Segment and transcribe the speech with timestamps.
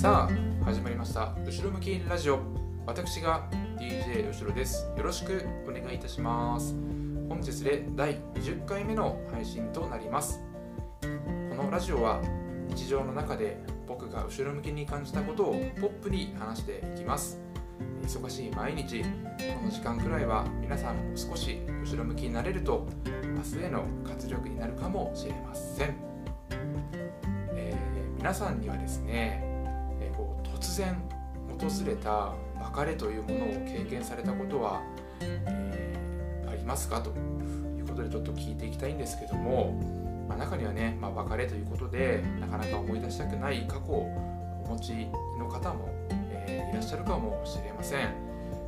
[0.00, 1.34] さあ始まりました。
[1.44, 2.38] 後ろ向きラジオ。
[2.86, 4.90] 私が DJ 後ろです。
[4.96, 6.74] よろしくお願いいたします。
[7.28, 10.40] 本日で第20回目の配信となります。
[11.02, 12.22] このラジオは
[12.70, 17.38] 日常の中で僕が後ろ向きに感じたことをポップに話していきます。
[18.02, 19.08] 忙しい毎日こ
[19.62, 25.94] の時間くらいは皆さんも少し後ろ向きになれると明日への活力になるかもしれません、
[27.52, 29.49] えー皆さんにはですね
[30.60, 30.94] 突然
[31.58, 32.34] 訪れた
[32.74, 34.82] 別れというものを経験されたことは、
[35.20, 37.00] えー、ありますか？
[37.00, 39.72] ということでちょっと聞いていきたいんですけども、
[40.28, 44.92] まあ、中にはね、まあ、別れということでなかなか思い出したくない過去をお持ち
[45.38, 48.08] の方も、えー、いらっしゃるかもしれません。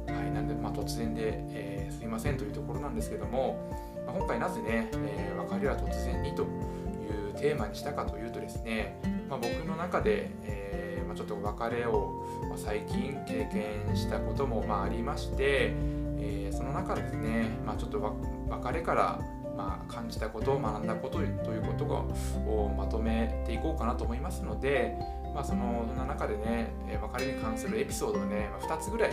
[0.06, 3.70] はい、なんで、まあ、突然で、えー、すいませんというところなんですけども、
[4.06, 10.81] まあ、今回なぜね、え、別れは突然にというテーマにしたかというとですね、ま、僕の中で、えー
[11.12, 15.74] まあ、ちょっと別れを、まあ最近経験したこともまあありまして、
[16.18, 18.16] えー、その中でですね、まあ、ちょっと
[18.48, 19.20] 別れから
[19.54, 24.96] まあ感じたこと学んだことということをまとめていこうかなと思いますので、
[25.34, 29.10] まあ、そのそんな中でね別れに関するエピソードをね2つぐらい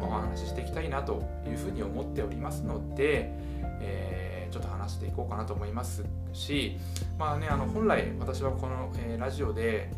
[0.00, 3.30] お話ししていきたいなというふうに思っておりますので、
[3.82, 6.78] えー、ちょっと話していこうかなと思いますし、
[7.18, 9.90] まあね、あの本来私はこの、えー、ラジオで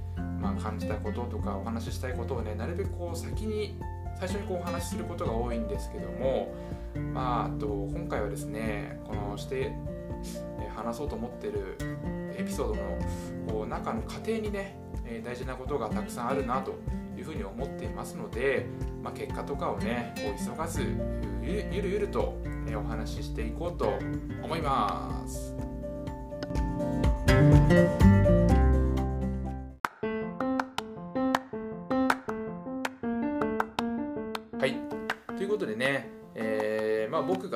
[0.45, 3.81] まあ、感じたこととかお話ししたいことをねなるべくこう先に
[4.19, 6.55] 最初にこうお話しすることが多いんですけども、
[7.15, 9.73] まあ、あと今回はですねこのして
[10.77, 11.79] 話そうと思ってる
[12.37, 12.83] エピソードの
[13.49, 14.77] こう中の過程にね
[15.25, 16.75] 大事なことがたくさんあるなと
[17.17, 18.67] いうふうに思っていますので、
[19.03, 20.83] まあ、結果とかをねこう急がず
[21.43, 22.37] ゆるゆると
[22.77, 23.95] お話ししていこうと
[24.43, 25.55] 思います。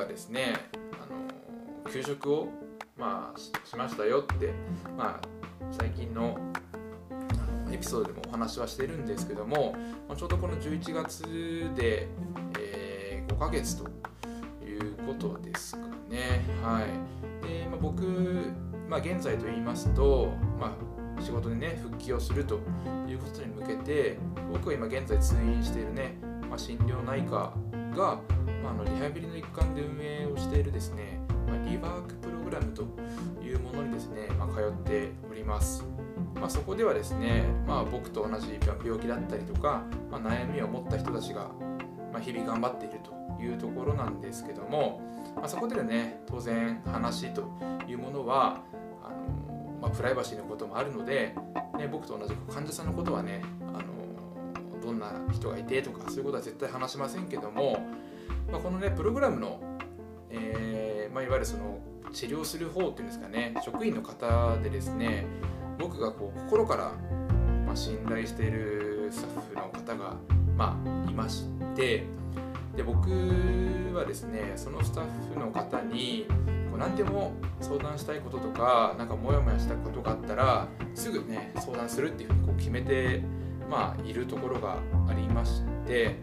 [0.09, 0.55] ですね、
[0.93, 2.49] あの給食を、
[2.97, 4.51] まあ、しましたよって、
[4.97, 5.27] まあ、
[5.71, 6.37] 最近の
[7.71, 9.75] エピソードでもお話はしてるんですけども、
[10.07, 11.23] まあ、ちょうどこの11月
[11.75, 12.07] で、
[12.59, 13.89] えー、5ヶ月と
[14.65, 16.43] いうことですかね。
[16.63, 18.01] はいでまあ、僕、
[18.87, 20.75] まあ、現在と言いますと、ま
[21.17, 22.59] あ、仕事でね復帰をすると
[23.07, 24.17] いうことに向けて
[24.51, 26.17] 僕は今現在通院しているね、
[26.49, 27.53] まあ、心療内科
[27.95, 28.19] が、
[28.63, 32.83] まあ、あのリハビリの一環で運営をしているですね、まあ、リワークプログラムと
[33.43, 35.85] いうものにですね、まあ、通っております。
[36.35, 41.49] まあ、そこではですね、まあ、僕と同じ病気だったりとか、まあ、悩みを持った人たちが、
[42.11, 45.01] まあ、日々頑張っているというところなんですけども、
[45.35, 47.49] まあ、そこでね当然話と
[47.87, 48.61] いうものは
[49.03, 51.35] あの、まあ、プライバシーのこともあるので、
[51.77, 57.79] ね、僕と同じ患者さんのことはねあのどんな人がいてとかそういうことは絶対話しませんけども、
[58.51, 59.59] まあ、このねプログラムの、
[60.29, 61.79] えーまあ、いわゆるその
[62.11, 65.25] 治療する方っていうんですかね職員の方でですね
[65.77, 66.91] 僕がこう心から、
[67.65, 70.15] まあ、信頼しているスタッフの方が、
[70.57, 70.77] ま
[71.07, 71.45] あ、いまし
[71.75, 72.05] て
[72.75, 73.09] で僕
[73.93, 76.25] はですねそのスタッフの方に
[76.69, 83.21] こう何でも相談したいこととか何かモヤモヤしたことがあったらすぐね相談するっていうふうにこう決めて
[83.69, 84.77] まあ、いるところが
[85.07, 86.15] ありまして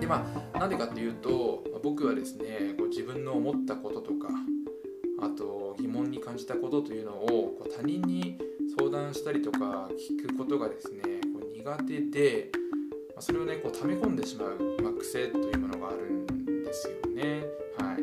[0.00, 4.28] でまあなんでかっていうと僕はですねこう自分の思ったこととか
[5.20, 7.26] あと疑問に感じたことというのを
[7.58, 8.38] こう他人に
[8.78, 11.02] 相談したりとか聞くことがですね
[11.34, 12.50] こう苦手で、
[13.14, 17.44] まあ、それをねこう溜め込んでしまう、まあ、癖というものがあるんですよね。
[17.78, 17.96] は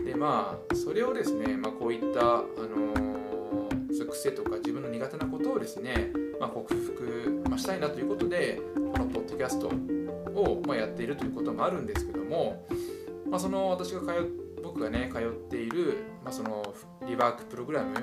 [0.00, 9.70] い、でまあそれをですね、まあ、こういった、あのー、そういう癖とか自分の苦手なことをですねまあ、克服、まあ、したいなということでこのポッドキャスト
[10.42, 12.66] を、まあ、やっているということもあるんですけども、
[13.30, 16.74] まあ、その私が通僕がね通っている、まあ、その
[17.06, 17.94] リワークプログラム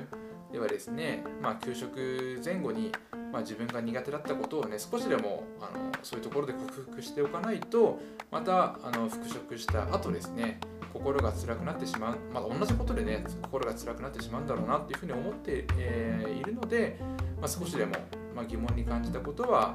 [0.52, 2.90] ではですね、まあ、給食前後に、
[3.32, 10.58] まあ、自分が苦手だったことをね少しでもあのそういうところで克服しておかないとまたあの復職した後ですね
[10.92, 16.98] 心が辛くなってしまう、まあ、同じことでね心が辛くなってしまうんだろうなっていうふうに思って、えー、いるので、
[17.40, 17.94] まあ、少しでも
[18.38, 19.74] まあ、疑問に感じたことは、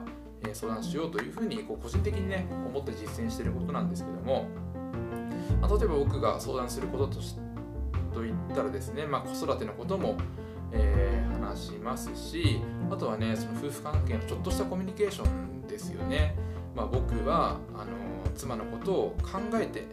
[0.53, 4.47] 相談しようというふうにこう個人的にね思って実践していることなんですけども、
[5.61, 7.35] まあ、例えば僕が相談することとし
[8.13, 10.17] といったらですね、まあ、子育てのことも、
[10.71, 12.61] えー、話しますし
[12.91, 16.35] あとはねその夫婦関係のちょっとしたコミュニケーションですよね、
[16.75, 17.91] まあ、僕はあの
[18.35, 19.85] 妻のことを考えて、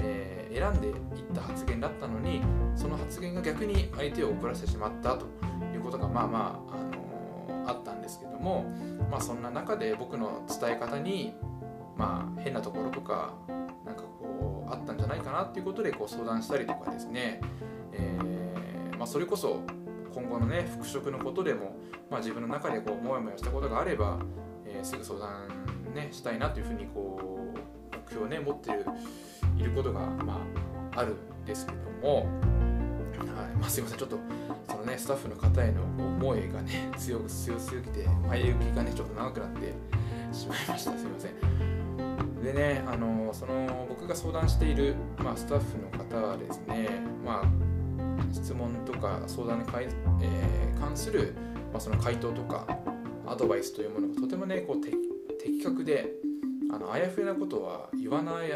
[0.00, 0.94] えー、選んでいっ
[1.34, 2.42] た発言だったのに
[2.74, 5.26] その発言が逆に相手を怒らせてしまったと
[5.74, 7.02] いうことがまあまああの
[7.66, 8.64] あったんですけども、
[9.12, 11.34] まあ、そんな中で僕の伝え方に、
[11.98, 13.34] まあ、変なところとか
[13.84, 17.42] なんかこうあったんじゃないかなっていうことでこう相談したりとかですね、
[17.92, 19.60] えー、まあ、それこそ
[20.14, 21.76] 今後のね復職のことでも、
[22.10, 24.18] まあ、自分の中でこうモヤモヤしたことがあれば、
[24.64, 25.46] えー、すぐ相談、
[25.94, 27.20] ね、したいなというふうにこ
[27.54, 30.40] う目標をね持っていることが、ま
[30.94, 32.26] あ、あるんですけども、はい。
[33.60, 33.98] まあ、すいません。
[33.98, 34.18] ちょっと
[34.68, 39.72] そのねスタッフの方への思いがね強く強すぎて前行きがねちょっと長くなって
[40.32, 40.92] しまいました。
[40.92, 42.42] すいません。
[42.42, 46.88] でねあのその僕が相談している、まあ、スタッフの方はですね
[47.24, 47.44] まあ
[48.32, 49.86] 質問とか相談にかい、
[50.20, 51.34] えー、関する、
[51.72, 52.66] まあ、その回答とか
[53.26, 56.12] アドバイスというものがとてもねこう的確で
[56.72, 58.48] あのあやふやなことは言わない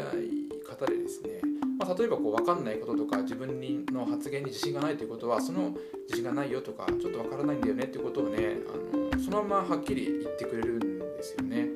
[0.67, 1.39] 方でですね、
[1.77, 5.75] まあ、例えばこう分かんないこととか自分の発言に自信がないということはその
[6.07, 11.69] 自信がないよとかちょっと分からないんだよねっていうことをねあのそのままはっきり言ってくれるんですよね。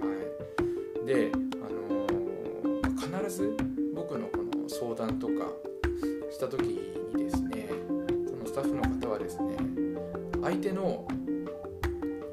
[0.00, 3.56] はい、で、あの必ず
[3.94, 5.32] 僕のこの相談とか
[6.30, 7.68] した時にですね
[8.26, 9.56] そのスタッフの方はですね
[10.42, 11.06] 相手の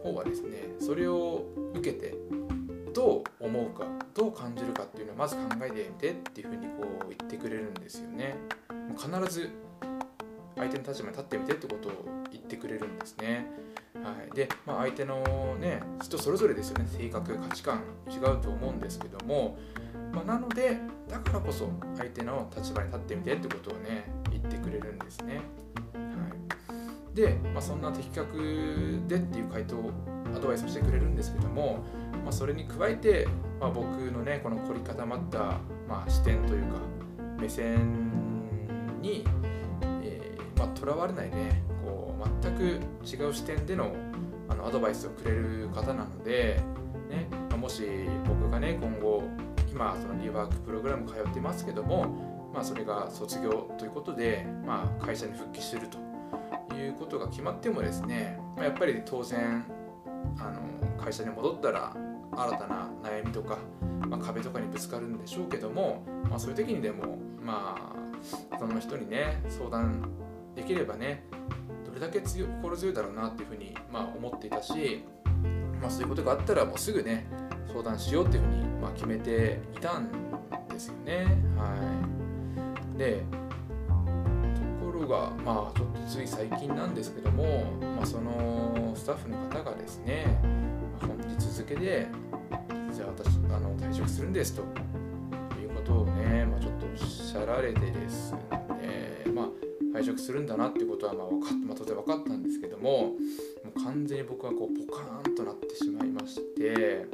[0.04, 2.16] 方はですねそれを受けて
[2.96, 8.38] どう思うかどう感じるかっていうのをまず考えてみてっていうふうにこう言ってくれるんですよね。
[8.98, 9.50] 必ず
[10.56, 11.92] 相手の立場に立ってみてってことを
[12.32, 13.48] 言ってくれるんですね。
[13.96, 16.88] はい、で、まあ、相手のね人それぞれですよね。
[16.88, 19.58] 性格価値観違うと思うんですけども、
[20.14, 20.78] まあ、なので
[21.10, 25.42] だからこそ相手の立場に立ってみてってことをね言ってくれるんですね、
[25.94, 26.02] は
[27.12, 29.76] い、で、まあ、そんな的確でっていう回答
[30.36, 31.84] アドバイスをしてくれるんですけども
[32.26, 33.28] まあ、それに加えて、
[33.60, 36.80] まあ、僕のねこの凝り固まった、まあ、視点というか
[37.40, 38.50] 目線
[39.00, 39.30] にと
[40.02, 42.64] えー、まあ、われないねこう全く
[43.06, 43.96] 違う視点での
[44.48, 46.60] あのアドバイスをくれる方なので、
[47.10, 47.84] ねま、もし
[48.28, 49.24] 僕がね今後
[49.72, 59.66] 今そのリワークプログラム通ってますけども、まあ、それが卒業ということで、まあ、会社に復帰するということが決まってもですね、ま、やっぱり当然
[60.38, 61.96] あの会社に戻ったら
[62.32, 63.58] 新たな悩みとか、
[64.08, 67.94] まあ、壁とかにぶつかるんでしょうけども、まあ、そういう時にでもま
[68.52, 70.10] あその人にね相談
[70.56, 71.24] できればね
[71.86, 75.04] どれだけ強心強いだろうなっていうふうに、まあ、思っていたし、
[75.82, 77.28] まあ、そういうことがあったらもうすぐね
[77.68, 80.10] 相談しようっていうふうに、まあ、決めていたん
[80.70, 81.26] ですよね。
[81.58, 81.76] は
[82.96, 83.24] い、で
[85.06, 87.66] ところがまあちょっとつい最近なんですけども、
[87.96, 90.26] まあ、そのスタッフの方がですね
[91.00, 92.08] 本日付で
[92.92, 94.62] じゃあ私あの退職するんですと
[95.62, 103.14] いうことをね、まあ、ちょっとおっしゃられてですね、まあ、退職するんだなっていうことはまあ分かっ、まあ、当然分かったんですけどもも
[103.76, 107.06] う完全に僕はこうポカーンとなってしまいまして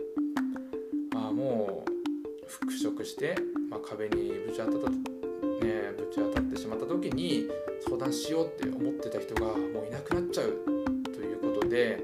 [1.13, 1.91] まあもう
[2.47, 3.35] 復職して、
[3.69, 5.10] まあ、壁にぶち当たった
[5.61, 7.47] ねぶち当たってしまった時に
[7.85, 10.57] 相談しようって思ってた人がもういなくなっちゃう
[11.13, 11.99] ということで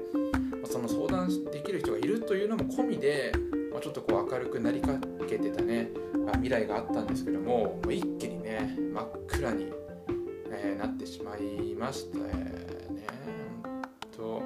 [0.62, 3.32] まその相談できる人がいるというのも込みで、
[3.72, 4.94] まあ、ちょっとこう明るくなりか
[5.28, 5.88] けてたね、
[6.24, 9.72] まあ、未来があったんですけどももう一気にね真っ暗に、
[10.50, 12.68] えー、なってしまいましたね。
[14.18, 14.42] と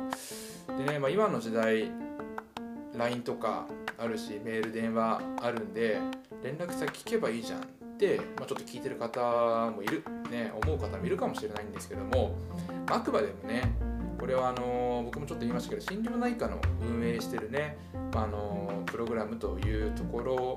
[0.78, 1.90] でね、まあ、今の時代
[2.94, 3.66] LINE とか
[3.98, 5.98] あるしメール電話あるんで
[6.42, 7.60] 連絡先聞けばいいじゃん、
[8.36, 12.36] まあ、ちょっと聞いてる方もいる、ね、思う方もいるかもしれないんですけども
[12.90, 13.74] あくまでもね
[14.18, 17.76] これはあの僕もちょっと言いましたけど心療内科の運営してるね、
[18.12, 20.54] まあ、あのプログラムというところ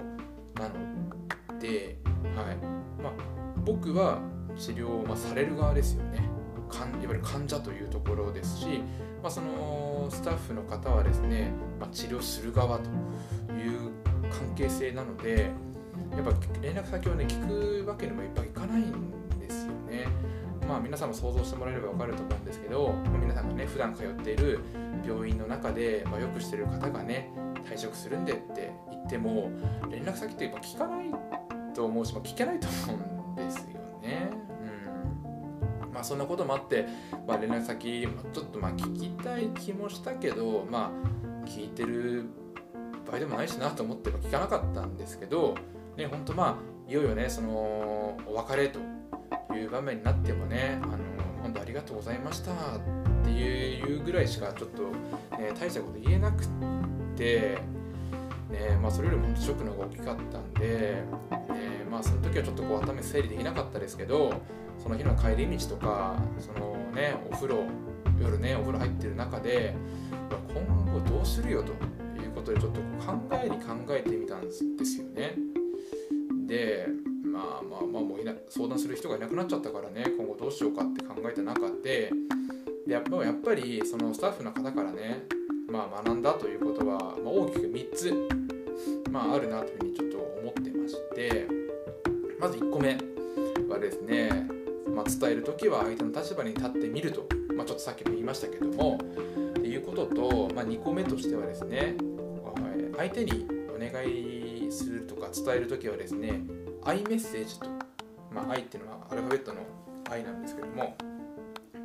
[0.55, 0.75] なの
[1.59, 1.97] で、
[2.35, 2.57] はい。
[3.01, 3.13] まあ、
[3.63, 4.19] 僕は
[4.57, 6.29] 治療、まあ、される側ですよね。
[6.75, 8.81] いわゆる患者というところですし、
[9.21, 12.83] まあ、そのスタッフの方はですね、ま、治療する側と
[13.53, 13.91] いう
[14.29, 15.51] 関係性なので
[16.11, 16.31] やっぱ
[16.61, 20.07] 連絡先をね聞くわけにもやっぱいかないんですよね。
[20.67, 24.59] まあ、皆さんも想像してもらえれば分かると思うんですけど、皆さんがね普段通っている
[25.05, 27.31] 病院の中で、まあ、よくしてる方がね
[27.69, 29.51] 退職するんでって言っても
[29.91, 31.11] 連絡先ってやっぱ聞かない
[31.75, 34.29] と思うし、まあ、聞けないと思うんですよね。
[35.83, 36.87] うんまあ、そんなこともあって、
[37.27, 40.91] まあ、連絡先ちょっとまあ聞きたい気もしたけど、ま
[41.43, 42.25] あ、聞いてる
[43.05, 45.53] 場合でもないしなと思って聞かなかったんですけど、
[45.97, 48.79] ね、本当まあいよいよねそのお別れと
[49.53, 50.97] いう場面になってもねあの
[51.41, 52.55] 本当ありがとうございましたっ
[53.23, 54.83] ていうぐらいしかちょっと、
[55.37, 56.45] ね、大したこと言えなく
[57.15, 57.57] て、
[58.49, 61.05] ねまあ、それよりもショックの方が大きかったんで、ね
[61.89, 64.33] まあ、その時はちょっとこう頭整理できなかったですけど
[64.81, 67.63] その日の帰り道とかその、ね、お風呂
[68.19, 69.75] 夜ねお風呂入ってる中で
[70.53, 71.71] 今後どうするよと
[72.21, 74.63] いうことでちょっと考えに考えてみたんです
[74.99, 75.54] よね。
[76.45, 76.87] で
[77.23, 82.11] まあまあまあもういな相談する人がいなくなっちゃったからね今後どうしようかって考えた中で
[82.87, 85.23] でやっぱりそのスタッフの方からね、
[85.69, 88.13] まあ、学んだということは、まあ、大きく3つ、
[89.11, 91.47] まあ、あるなというふうにちょっと思ってまして
[92.39, 92.97] まず1個目
[93.67, 94.47] はですね、
[94.93, 101.97] まあ、伝える時は相手の立場に立ってみると、まあ、ちょっとさっきも言いましたけどもっていうことと、まあ、2個目としてはですね
[102.97, 106.41] 相手にお願いするとか伝える時はですね
[106.93, 107.67] イメッセージと、
[108.31, 109.61] まあ、愛っていうのはアルファベットの
[110.09, 110.95] 愛なんですけども、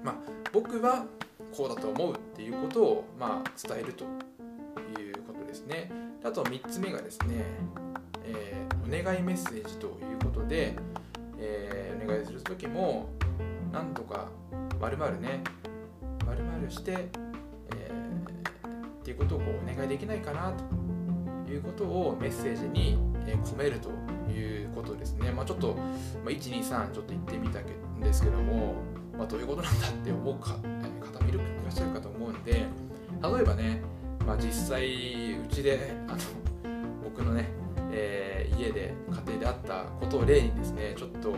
[0.04, 0.14] まあ、
[0.52, 1.06] 僕は
[1.56, 4.04] こうだと思うっていうことを、まあ、伝えると
[5.00, 5.90] いうことですね。
[6.22, 7.44] あと3つ目がですね、
[8.24, 10.74] えー、お願いメッセージということで、
[11.38, 13.08] えー、お願いする時も
[13.72, 14.28] なんとか
[14.78, 15.42] 〇〇ね
[16.26, 18.66] 〇〇して、えー、
[19.00, 20.79] っていうことをこうお願いできないかなと。
[21.52, 22.98] いうことをメッセージに
[23.44, 23.90] 込めると
[24.30, 25.30] いうことですね。
[25.30, 25.74] まあ、ちょっと、
[26.24, 28.74] まあ、123ちょっと言ってみたんですけども、
[29.16, 30.56] まあ、どういうことなんだって思うか
[31.00, 31.40] 方もいら
[31.70, 33.82] っしゃるかと思うんで例えばね、
[34.26, 36.18] まあ、実際うちであの
[37.04, 37.48] 僕のね、
[37.92, 41.34] えー、家で家庭であったことを例にですねちょっと、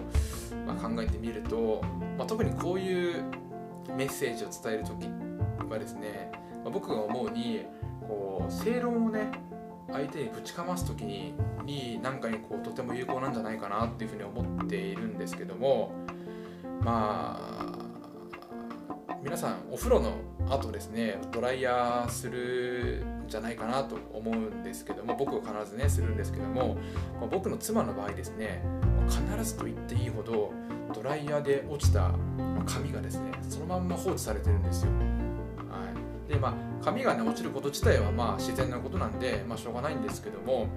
[0.67, 1.83] ま、考えてみると、
[2.17, 3.25] ま、特にこういう
[3.97, 5.09] メッセージを伝える時
[5.69, 6.31] はですね、
[6.65, 7.65] ま、僕が思うに
[8.07, 9.33] こう正論をね
[9.91, 11.35] 相手にぶちかます時に
[11.65, 15.93] に何かにこうとても有効なんじゃないかなっていうふうに思っているんですけども
[16.81, 17.63] まあ
[19.23, 20.17] 皆さんお風呂の
[20.51, 26.77] 後ですねドライヤーするんじゃないかなと思うんですけども僕は必ずねするんですけども
[27.31, 28.65] 僕の妻の場合ですね
[29.09, 30.53] 必ずと言っていいほど
[30.93, 32.11] ドライヤーで落ちた
[32.67, 34.93] 髪がですねそのまんま放置されてるんですよ。
[35.71, 35.87] は
[36.29, 40.69] い、でまあ髪がね落ちること自体はまあ自然なことなんで、まあ、しょうがないんですけども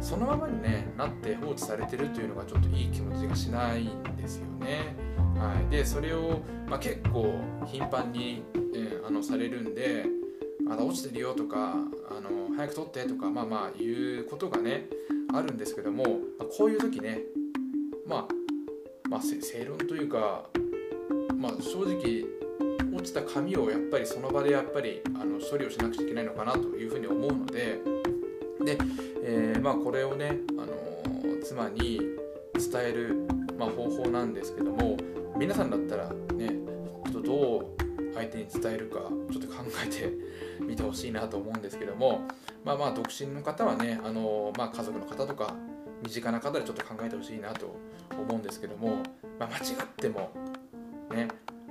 [0.00, 4.96] そのままに、ね、なって放置されてるというのがちょっといい気持ちがしないんですよね。
[5.38, 7.34] はい、でそれを、まあ、結構
[7.66, 8.42] 頻繁に、
[8.74, 10.06] えー、あのされるんで
[10.64, 11.74] まだ落ちてるよとか
[12.08, 14.88] あの早く取ってとかまあまあ言うことがね
[15.32, 16.10] あるんですけども、ま
[16.44, 17.20] あ、こういう時ね
[18.06, 20.44] まあまあ正論というか
[21.36, 22.24] まあ正直
[22.94, 27.80] 落ちた紙をやっぱりその場でやっぱりあの処理をしなくちゃいけないのかなというふうに思うので
[28.64, 28.78] で、
[29.22, 30.74] えー、まあこれをね、あの
[31.42, 32.00] 妻に
[32.54, 33.26] 伝える、
[33.58, 34.96] まあ、方法なんですけども
[35.36, 36.48] 皆さんだったらね
[37.10, 39.00] ちょっとどう相手に伝えるか
[39.32, 40.12] ちょっと考えて
[40.60, 42.22] みてほしいなと思うんですけども
[42.64, 45.54] まあまあ独身の方はね、あのまあ、家族の方とか
[46.02, 47.76] 身近な方でちょっと考えてほしいなと
[48.10, 49.02] 思うんですけども、
[49.38, 50.30] まあ、間違っても
[51.10, 51.28] ね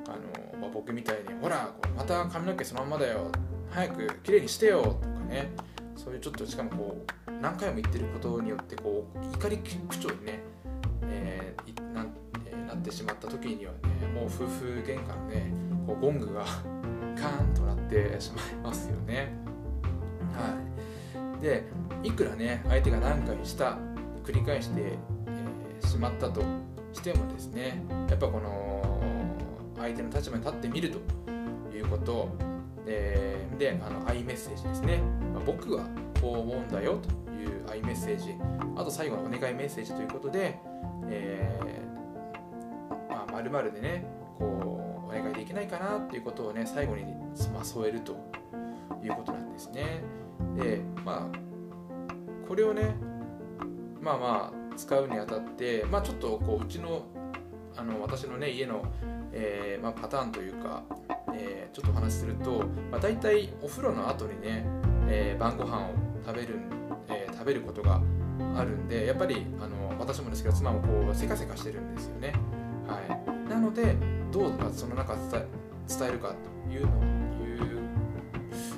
[0.07, 0.43] あの、
[0.73, 3.31] 僕みたいに「ほらまた髪の毛そのままだよ
[3.69, 5.51] 早くきれいにしてよ」とかね
[5.95, 10.39] そういうちょっとしかもこう何回も言ってることによってこう怒り口調にね、
[11.03, 12.03] えー、な、
[12.67, 15.53] なってしまった時にはねもう夫婦喧嘩のね
[15.85, 16.43] こうゴングが
[17.15, 19.31] カーンとなってしまいますよね。
[20.33, 20.57] は
[21.39, 21.63] い、で
[22.01, 23.77] いくらね相手が何回した
[24.23, 26.41] 繰り返して、えー、しまったと
[26.91, 28.92] してもですねやっぱこの
[29.83, 32.29] 相手の立場に立ってみるということ。
[32.85, 35.01] でであのアイメッセージですね、
[35.33, 35.85] まあ、僕は
[36.19, 38.35] こう思うんだよというアイメッセージ。
[38.75, 40.59] あと最後のお願いメッセージということで、
[41.07, 44.05] えーまあ、〇〇でね
[44.37, 47.03] こうお願いできないかなっていうことをね最後に、
[47.53, 48.17] まあ、添えると
[49.01, 50.01] いうことなんですね。
[50.57, 52.95] でまあこれをね
[54.01, 57.03] まあまあ使うにあたって、まあ、ちょっとこううちの
[57.77, 58.83] あの私のね家の、
[59.33, 60.83] えーまあ、パターンというか、
[61.33, 64.65] えー、ちょっとお話しすると、まあ、大体お風呂の後にね、
[65.07, 65.89] えー、晩ご飯を
[66.25, 66.59] 食べる、
[67.09, 68.01] えー、食べることが
[68.55, 72.33] あるんでやっぱりあの私もですけど妻もこうせかせかしてるんですよね。
[72.87, 73.95] はい、なので
[74.31, 76.35] どうその中伝えるか
[76.67, 77.81] というのをいう、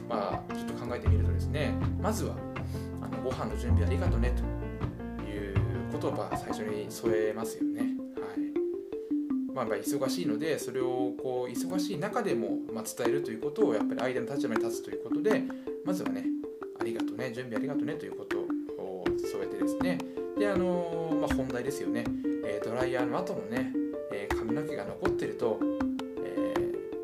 [0.07, 2.35] まあ、ちょっと考えてみるとですねまずは
[3.01, 5.55] あのご飯の準備ありがとねという
[5.91, 7.94] 言葉最初に添えますよね。
[9.55, 15.43] まあ、忙しいのでそれをこう忙しい中でも、ま、伝えるということをやっぱり相手の立場に立つということで
[15.85, 16.25] まずはね
[16.77, 19.97] ありがとうね準備ありがとうねということを添えてですね。
[20.37, 22.03] であのー、まあ、本題ですよね、
[22.43, 23.71] えー、ドライヤーの後のね、
[24.11, 25.57] えー、髪の毛が残ってると、
[26.25, 26.53] え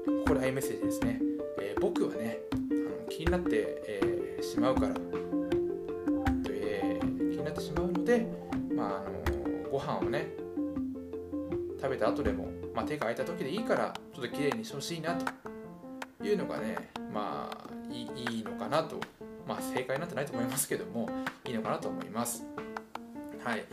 [0.05, 1.21] ー、これアイメッセージですね、
[1.61, 4.95] え僕はねあの気になって、えしまうから
[6.49, 8.25] え気になってしまうので、
[8.75, 10.40] まああのご飯をね
[11.91, 15.25] べた後でも、まあ、手が空いた時でいいからちょっときれいにしてほしいなと
[16.23, 16.75] いうのがね
[17.13, 18.99] まあいいのかなと。
[19.47, 21.09] まあ正解なんてないと思いますけども
[21.45, 22.45] いいのかなと思います。
[23.43, 23.65] はい、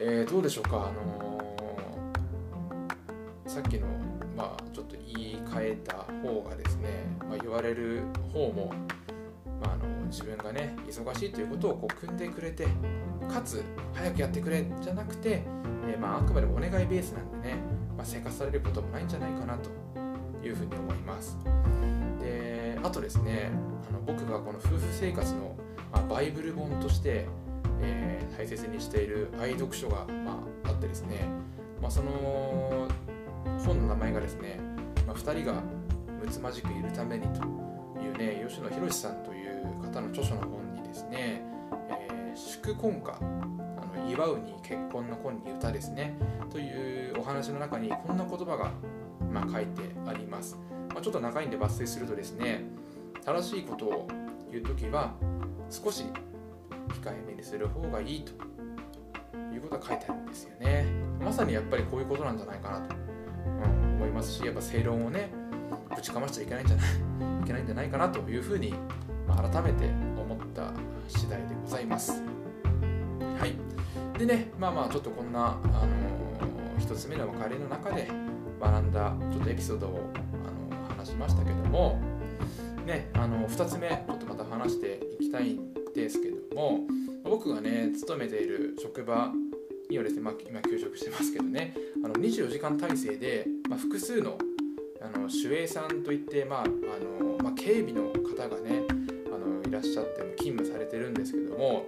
[0.00, 0.90] えー、どうでしょうか？
[0.90, 3.86] あのー、さっきの
[4.34, 6.88] まあちょっと言い換えた方がですね、
[7.20, 8.00] まあ、言われる
[8.32, 8.72] 方も、
[10.14, 12.68] 自分がね忙しいということをこう組んでくれて
[13.28, 15.42] かつ早くやってくれじゃなくて、
[15.88, 17.56] えー、まあ、あくまでお願いベースなんでね、
[17.96, 19.70] まあ、生活されることもないんじゃないかなと
[20.46, 21.36] いうふうに思います。
[22.20, 23.50] であとですね
[23.88, 25.56] あの僕がこの夫婦生活の、
[25.90, 27.26] まあ、バイブル本として、
[27.80, 31.26] えー、大切にしている愛読書が、まあ、あってですね、
[31.82, 32.88] ま、その
[33.66, 34.60] 本の名前がですね、
[35.08, 35.60] ま、2人が
[36.20, 37.40] むつまじくいるためにと
[38.00, 39.33] いうね吉野博さんと
[39.72, 41.42] 方の著書の本にですね、
[41.88, 46.16] えー、祝婚歌あの祝うに結婚の婚に歌ですね
[46.50, 48.72] というお話の中にこんな言葉が、
[49.32, 50.58] まあ、書いてあります、
[50.90, 52.64] まあ、ちょっと長いんで抜粋するとですね
[53.24, 54.08] 正しいことを
[54.50, 55.14] 言う時は
[55.70, 56.04] 少し
[57.02, 58.32] 控えめにする方がいいと
[59.52, 60.84] いうことが書いてあるんですよね。
[61.20, 65.30] まさにやっぱりこういうことなんじゃないかなと、うん、思いますしやっぱ正論をね
[65.94, 66.86] ぶちかましちゃいけないんじゃない
[67.42, 68.74] いけないんじゃないかなというふうに、
[69.36, 69.86] 改めて
[70.16, 70.72] 思った
[71.08, 72.22] 次第でございます。
[73.38, 74.18] はい。
[74.18, 78.08] でね、まあまあちょっとこんな、あのー、1つ目の別れの中で
[78.60, 82.00] 学んだちょっとエピソードを、あのー、話しましたけども、
[82.86, 86.80] ね、あのー、2つ目ちょっとまた話していきたいんですけども
[87.24, 89.32] 僕がね勤めている職場
[89.90, 91.74] にはですね、まあ、今休職してますけどね
[92.04, 94.38] あの24時間体制で、まあ、複数の
[95.00, 98.84] あの守衛さんといって、まああのまあ、警備の方がね
[99.74, 101.84] らっしゃって勤務されてるんですけども、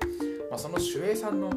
[0.50, 1.50] まあ、その守衛さんの、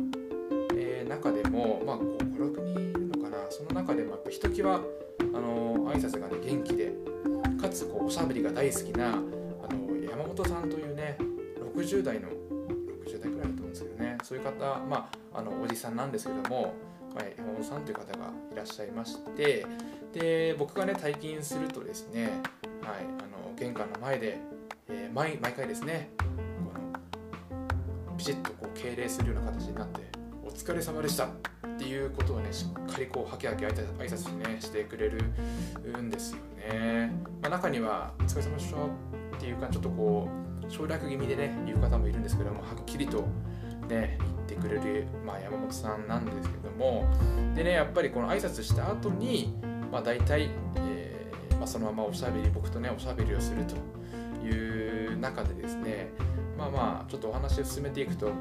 [0.76, 4.80] えー、中でも、まあ、56人いるのかなその中でもやっぱひときわ
[5.20, 6.94] あの挨拶がね元気で
[7.60, 11.18] かつこうおしゃべりが大好きなあの山本さんというね
[11.76, 16.76] 60代の60代くらいだと思うんですけどねそういう方、まあ、あのおじさんなんですけども、
[17.16, 19.66] はい、山本さんという方がいらっしゃいまして
[20.14, 22.26] で僕がね退勤するとですね、
[22.82, 24.40] はい、あの玄関の前で、
[24.90, 30.02] えー、毎毎回ですねこのピシッとこう敬礼するような形になって
[30.44, 31.30] 「お疲れ様でした」っ
[31.78, 35.22] ていうことをねしっかりこうはけはけ挨拶ねしてくれる
[36.02, 38.78] んですよね、まあ、中には「お疲れ様でした」
[39.38, 40.28] っていうかちょっとこ
[40.68, 43.26] う省略気味でね言う方もいるんですけどもはっきりと
[43.88, 47.06] ね言ってくれる、まあ、山本さんなんですけども。
[47.56, 49.56] でねやっぱりこの挨拶した後に
[49.92, 53.76] まあ、大体、えーまあ、そのままおしゃべり僕とねおしゃべりをすると。
[54.44, 56.10] いう中でですね
[56.58, 58.32] まあまあちょっとお話を進めていくと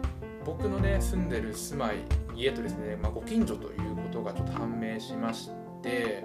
[0.44, 1.96] 僕のね住んでる住まい
[2.34, 5.50] 家とですね、まあ、ご近所ということがちょっと判明しまし
[5.82, 6.24] て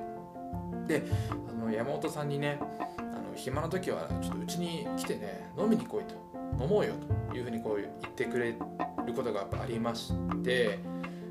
[0.88, 1.03] で
[1.49, 2.59] あの山本さんにね
[2.97, 6.15] あの暇な時はちょっとうちに来てね飲みに来いと
[6.59, 6.93] 飲もうよ
[7.29, 10.79] というふうにこう言ってくれることがありまして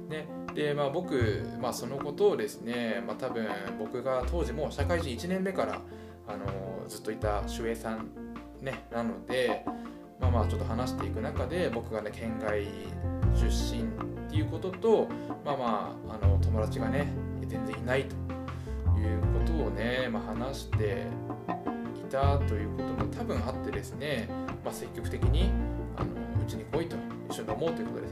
[0.09, 5.81] ねでまあ僕、まあ、そのことをですね、まあ、多分僕が当時も社会人1年目から
[6.27, 6.47] あの
[6.89, 8.09] ずっといた守衛さん、
[8.63, 9.65] ね、なので、
[10.21, 12.65] まあ、まあちょっと話していく中で僕がね県外
[13.35, 15.09] 出身っていうことと
[15.45, 17.09] まあまああの友達がね
[17.47, 18.15] 全然いないと
[18.99, 21.07] いうことをね、まあ、話して
[21.97, 24.29] いたということも多分あってですね、
[24.65, 25.51] まあ、積極的に
[25.97, 26.97] あのうちに来いと
[27.29, 28.09] 一緒に飲もうということで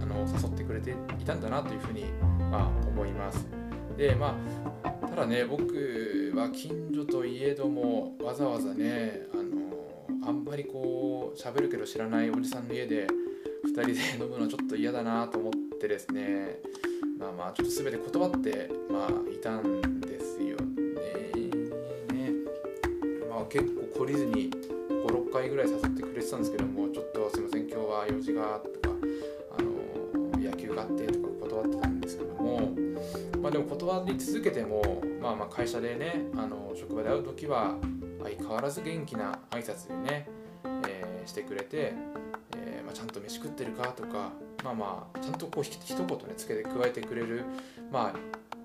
[0.00, 2.04] あの誘ってくれていたんだなというふうに、
[2.50, 3.46] まあ、思います。
[3.96, 4.36] でま
[4.84, 9.22] あただね僕は近所といえどもわざわざね
[10.28, 13.06] あんまりこう喋るけど知らないおじさんの家で
[13.66, 13.86] 2人
[14.18, 16.60] で飲むのはちょっと嫌だなと思ってですね
[17.18, 21.32] まあまあちょっと全て断ってまあいたんですよね。
[22.12, 22.32] ね
[23.30, 23.64] まあ結
[23.94, 24.50] 構懲りずに
[25.06, 28.94] 56回ぐらい誘ってくれてたんですけどもちょっとすいません今日は用事がとか
[29.58, 32.74] あの野球があってとか断ってたんですけども、
[33.40, 37.78] まあ、でも断り続けても、まあ、まあ会社でねあの職場で会う時は
[38.36, 40.28] 相変わらず元気な挨拶でね、
[40.86, 41.94] えー、してくれて、
[42.56, 44.32] えー、まあ、ちゃんと飯食ってるかとか
[44.64, 47.44] まあまあちゃんとこう一言ねつけて加えてくれる
[47.90, 48.12] ま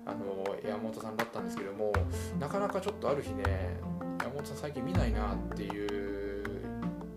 [0.06, 1.92] ああの山本さんだったんですけども
[2.38, 3.78] なかなかちょっとある日ね
[4.20, 6.60] 山本さん最近見ないなっていう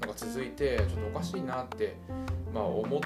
[0.02, 1.98] のが続いてちょっとおかしいなって、
[2.54, 3.02] まあ、思っ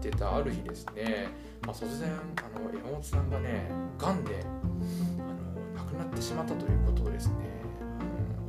[0.00, 1.28] てたある日ですね、
[1.64, 7.51] まあ、突然あの山本さんがねがんであの亡くなってしまったということをですね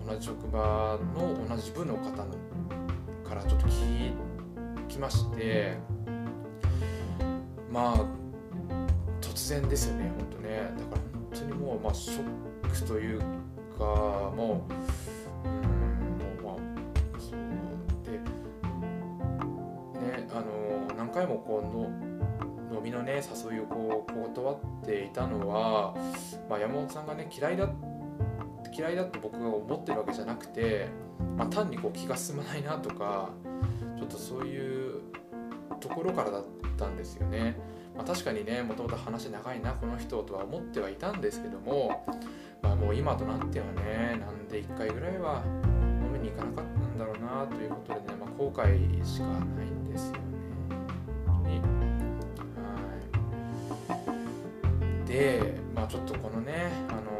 [0.05, 2.11] 同じ職場の同じ部の方
[3.27, 4.13] からちょっと聞
[4.87, 5.77] きまして
[7.71, 8.05] まあ
[9.21, 10.49] 突然ですよね本当ね。
[10.77, 12.23] だから本当にもう、まあ、ショ
[12.63, 13.25] ックというか
[14.35, 14.67] も
[15.43, 15.51] うん
[16.19, 16.55] もうまあ
[17.19, 17.39] そう
[18.05, 18.19] で
[19.99, 25.95] ねあの何回もこうの飲みのね誘いをこう断っていたのは、
[26.49, 27.69] まあ、山本さんがね嫌いだっ
[28.75, 30.88] 嫌いだって僕が思ってるわけじゃなくて、
[31.38, 33.29] まあ、単にこう気が進まないなとか
[33.97, 35.01] ちょっとそういう
[35.79, 36.43] ところからだっ
[36.77, 37.57] たんですよね。
[37.95, 42.03] まあ、確かにねもともと話長いなこの人とは思ってはいたんですけども、
[42.62, 50.19] まあ、もう今となってはねなんで1回ぐらいは飲みに行かなかったんだろうなということでね、まあ、後悔しかないんですよね。
[51.36, 51.59] は
[55.05, 57.12] いで、まあ、ちょっとこのね、あの、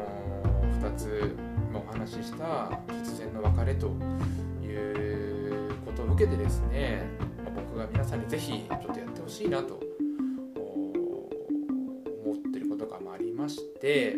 [0.84, 1.34] 2つ、
[1.72, 2.44] お話しした
[2.88, 3.86] 突然の別れと
[4.62, 7.06] いうことを受けてですね、
[7.54, 9.80] 僕が皆さんに是非ちょっとやってほしいなと
[12.22, 14.16] 思ってることがありまして、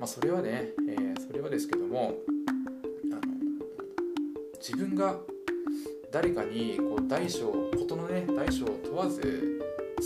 [0.00, 2.14] まあ、それはね、えー、それはですけども
[4.58, 5.16] 自分が
[6.10, 9.60] 誰かにこう大小事のね大小を問わず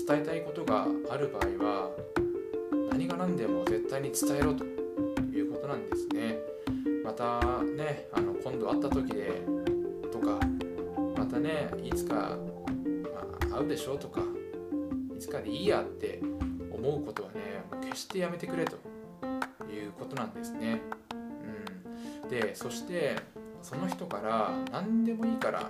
[0.06, 1.90] 伝えたいことがある場合は
[2.90, 4.75] 何が何でも絶対に伝えろと。
[5.66, 6.38] ことなんですね
[7.04, 9.42] またねあの今度会った時で
[10.12, 10.38] とか
[11.16, 14.20] またねいつか、まあ、会うでしょうとか
[15.16, 16.20] いつかでいいやって
[16.70, 18.76] 思うことはね決してやめてくれと
[19.66, 20.80] いうことなんですね。
[22.22, 23.16] うん、でそして
[23.62, 25.68] その人から何でもいいから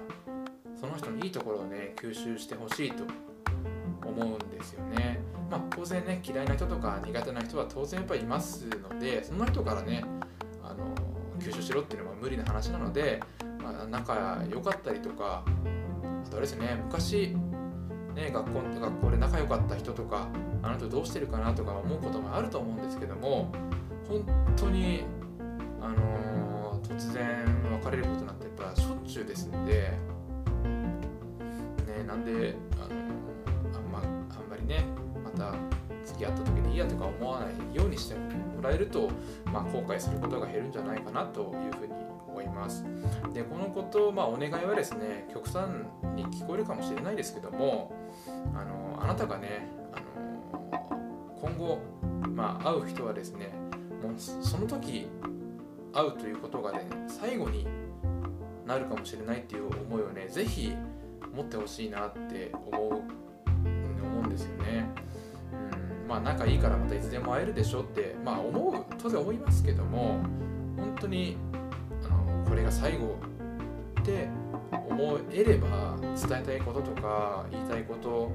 [0.79, 3.05] その人のいいところをね吸収してほしいと
[4.05, 5.21] 思うんですよね。
[5.59, 10.05] まあ、当然ね嫌いな人とか苦手な人は当然やっぱりいますのでその人からね
[10.63, 10.95] あの
[11.39, 13.23] 吸収しろっていうのは無理な話なので、
[13.63, 15.45] まあ、仲良かったりとか
[16.27, 17.37] あとあれですね昔
[18.17, 20.27] ね、学校学校で仲良かった人とか
[20.63, 23.53] あの人どうしてるかなとか思うこともあると思うんですけども
[24.09, 24.25] 本
[24.57, 25.05] 当に、
[25.83, 27.45] あのー、突然
[27.85, 29.93] 別れることなんてやっぱしょっちゅうですんで、
[31.87, 32.57] ね、なんで、
[36.17, 39.11] 付き合った時にいいやとか思わないようにしてもらえると、
[39.53, 41.93] まあ、後悔することが減るんじゃないかなというふうに
[42.27, 42.85] 思います
[43.35, 45.69] でこのこと、まあ、お願いはですね極端
[46.15, 47.93] に聞こえるかもしれないですけども
[48.55, 50.81] あのあなたがねあの
[51.41, 51.79] 今後、
[52.31, 53.51] まあ、会う人はですね
[54.03, 55.09] もうその時
[55.93, 57.67] 会うということがね最後に
[58.67, 60.75] なるかもしれないっていう思いをね是非
[61.35, 63.03] 持ってほしいなって思う、思
[64.23, 65.06] うんですよね。
[66.09, 70.21] まあ仲いいからまたいつでも会えるでしょってまあ思う当然思いますけども
[70.77, 71.37] 本当に
[72.05, 73.19] あのこれが最後
[74.01, 74.29] って
[74.71, 78.33] 思えれば伝えたいこととか言いたいこと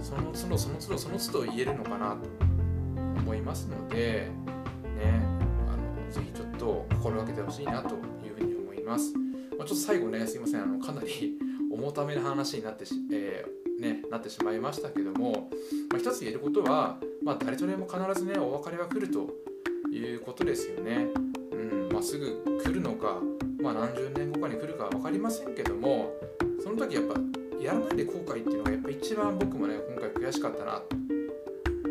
[0.00, 2.28] その都度その都度その都度言えるのかなと
[3.20, 4.28] 思いますので
[4.96, 5.22] ね
[5.68, 9.12] あのぜひちょっと心がけてほしいなというふうに思います、
[9.58, 10.62] まあ、ちょっと最後ねすいません。
[10.62, 11.38] あのかなり
[11.70, 15.48] 重ためな話になって、えー、ね、なってしまいましたけども、
[15.90, 19.30] まあ、一つ言えることは、まあ、誰とでも必ずねお別れは来ると
[19.90, 21.06] いうことですよね、
[21.52, 23.20] うんまあ、すぐ来るのか
[23.62, 26.14] まあ、何十年後かに来るか分かりませんけども
[26.62, 27.14] その時やっぱ
[27.60, 30.96] やらないで後悔っていうのがやっぱ一番僕もね今回悔しかったなと